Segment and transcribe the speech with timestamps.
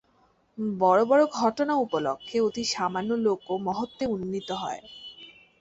[0.79, 4.81] বড় বড় ঘটনা উপলক্ষ্যে অতি সামান্য লোকও মহত্ত্বে উন্নীত হয়।